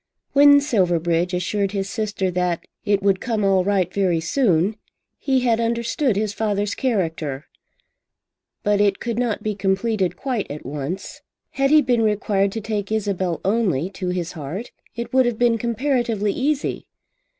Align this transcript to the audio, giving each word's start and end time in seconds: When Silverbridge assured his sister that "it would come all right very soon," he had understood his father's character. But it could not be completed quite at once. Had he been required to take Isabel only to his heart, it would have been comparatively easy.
When 0.33 0.59
Silverbridge 0.59 1.31
assured 1.31 1.73
his 1.73 1.87
sister 1.87 2.31
that 2.31 2.65
"it 2.83 3.03
would 3.03 3.19
come 3.21 3.43
all 3.45 3.63
right 3.63 3.93
very 3.93 4.19
soon," 4.19 4.77
he 5.19 5.41
had 5.41 5.59
understood 5.59 6.15
his 6.15 6.33
father's 6.33 6.73
character. 6.73 7.45
But 8.63 8.81
it 8.81 8.99
could 8.99 9.19
not 9.19 9.43
be 9.43 9.53
completed 9.53 10.17
quite 10.17 10.49
at 10.49 10.65
once. 10.65 11.21
Had 11.51 11.69
he 11.69 11.83
been 11.83 12.01
required 12.01 12.51
to 12.53 12.61
take 12.61 12.91
Isabel 12.91 13.41
only 13.45 13.91
to 13.91 14.07
his 14.09 14.31
heart, 14.31 14.71
it 14.95 15.13
would 15.13 15.27
have 15.27 15.37
been 15.37 15.59
comparatively 15.59 16.33
easy. 16.33 16.87